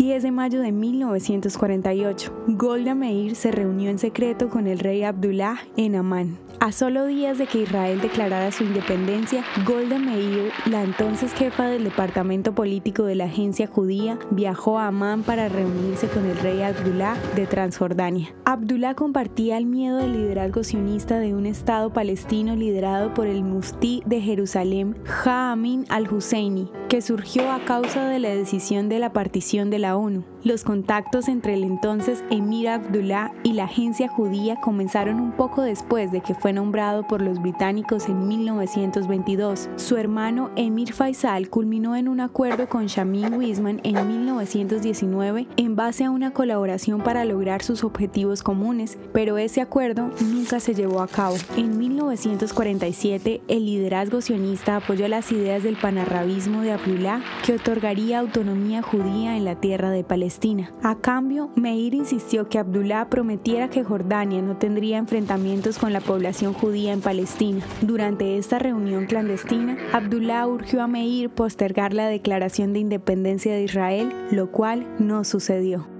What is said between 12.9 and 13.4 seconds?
de la